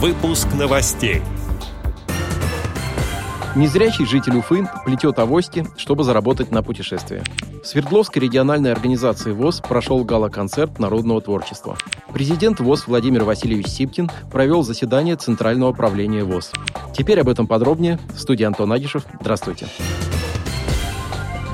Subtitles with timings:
[0.00, 1.22] Выпуск новостей.
[3.56, 7.24] Незрячий житель Уфы плетет авости, чтобы заработать на путешествие.
[7.64, 11.76] В Свердловской региональной организации ВОЗ прошел гала-концерт народного творчества.
[12.12, 16.52] Президент ВОЗ Владимир Васильевич Сипкин провел заседание Центрального правления ВОЗ.
[16.96, 17.98] Теперь об этом подробнее.
[18.14, 19.04] В студии Антон Агишев.
[19.20, 19.66] Здравствуйте.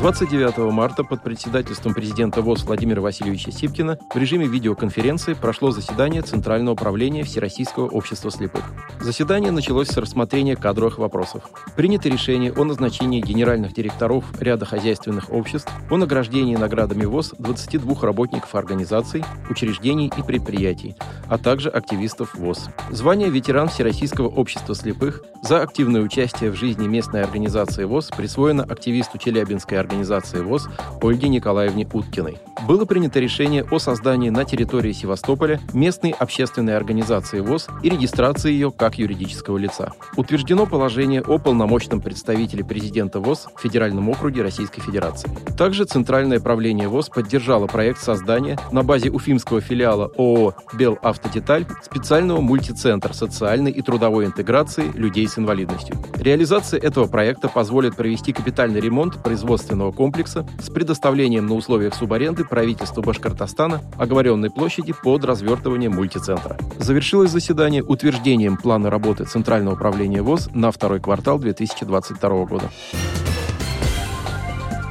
[0.05, 6.75] 29 марта под председательством президента ВОЗ Владимира Васильевича Сипкина в режиме видеоконференции прошло заседание Центрального
[6.75, 8.65] управления Всероссийского общества слепых.
[9.01, 11.45] Заседание началось с рассмотрения кадровых вопросов.
[11.75, 18.55] Принято решение о назначении генеральных директоров ряда хозяйственных обществ, о награждении наградами ВОЗ 22 работников
[18.55, 20.97] организаций, учреждений и предприятий,
[21.29, 22.69] а также активистов ВОЗ.
[22.91, 29.17] Звание ветеран Всероссийского общества слепых за активное участие в жизни местной организации ВОЗ присвоено активисту
[29.17, 30.69] Челябинской организации организации ВОЗ
[31.01, 32.39] Ольге Николаевне Уткиной.
[32.67, 38.73] Было принято решение о создании на территории Севастополя местной общественной организации ВОЗ и регистрации ее
[38.73, 39.93] как юридического лица.
[40.17, 45.31] Утверждено положение о полномочном представителе президента ВОЗ в Федеральном округе Российской Федерации.
[45.57, 53.13] Также Центральное правление ВОЗ поддержало проект создания на базе уфимского филиала ООО «Белавтодеталь» специального мультицентра
[53.13, 55.97] социальной и трудовой интеграции людей с инвалидностью.
[56.17, 62.45] Реализация этого проекта позволит провести капитальный ремонт производственного промышленного комплекса с предоставлением на условиях субаренды
[62.45, 66.57] правительству Башкортостана оговоренной площади под развертывание мультицентра.
[66.79, 72.71] Завершилось заседание утверждением плана работы Центрального управления ВОЗ на второй квартал 2022 года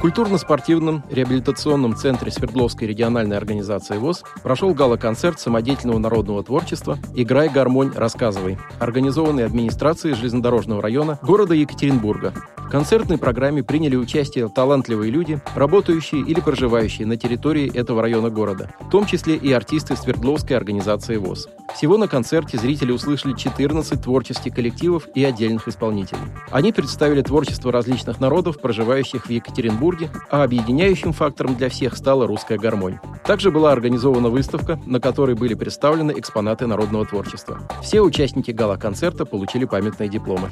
[0.04, 8.58] культурно-спортивном реабилитационном центре Свердловской региональной организации ВОЗ прошел гала-концерт самодеятельного народного творчества «Играй, гармонь, рассказывай»,
[8.78, 12.34] организованный администрацией железнодорожного района города Екатеринбурга.
[12.74, 18.90] Концертной программе приняли участие талантливые люди, работающие или проживающие на территории этого района города, в
[18.90, 21.48] том числе и артисты Свердловской организации ВОЗ.
[21.72, 26.22] Всего на концерте зрители услышали 14 творческих коллективов и отдельных исполнителей.
[26.50, 32.58] Они представили творчество различных народов, проживающих в Екатеринбурге, а объединяющим фактором для всех стала русская
[32.58, 32.98] гармонь.
[33.24, 37.60] Также была организована выставка, на которой были представлены экспонаты народного творчества.
[37.84, 40.50] Все участники гала-концерта получили памятные дипломы.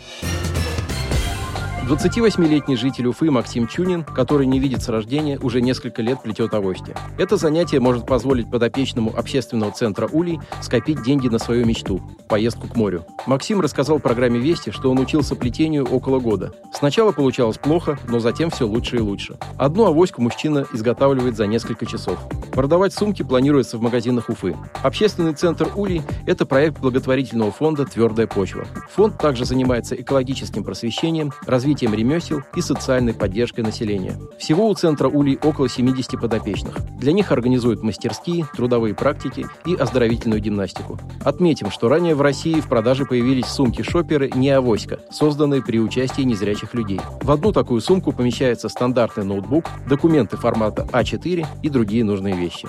[1.93, 6.95] 28-летний житель Уфы Максим Чунин, который не видит с рождения, уже несколько лет плетет авости.
[7.19, 12.77] Это занятие может позволить подопечному общественного центра «Улей» скопить деньги на свою мечту– поездку к
[12.77, 13.05] морю.
[13.27, 16.55] Максим рассказал программе «Вести», что он учился плетению около года.
[16.73, 19.37] Сначала получалось плохо, но затем все лучше и лучше.
[19.59, 22.19] Одну авоську мужчина изготавливает за несколько часов.
[22.53, 24.57] Продавать сумки планируется в магазинах Уфы.
[24.83, 28.65] Общественный центр «Улей»– это проект благотворительного фонда «Твердая почва».
[28.95, 34.19] Фонд также занимается экологическим просвещением, развитием развитием ремесел и социальной поддержкой населения.
[34.39, 36.77] Всего у центра Улей около 70 подопечных.
[36.99, 40.99] Для них организуют мастерские, трудовые практики и оздоровительную гимнастику.
[41.25, 46.75] Отметим, что ранее в России в продаже появились сумки-шоперы «Не авоська», созданные при участии незрячих
[46.75, 47.01] людей.
[47.21, 52.69] В одну такую сумку помещается стандартный ноутбук, документы формата А4 и другие нужные вещи.